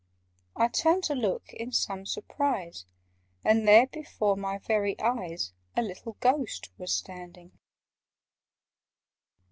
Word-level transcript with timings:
I 0.55 0.67
turned 0.67 1.03
to 1.03 1.13
look 1.13 1.53
in 1.53 1.71
some 1.71 2.07
surprise, 2.07 2.87
And 3.43 3.67
there, 3.67 3.85
before 3.85 4.35
my 4.35 4.57
very 4.57 4.99
eyes, 4.99 5.53
A 5.77 5.83
little 5.83 6.13
Ghost 6.19 6.71
was 6.79 6.91
standing! 6.91 7.51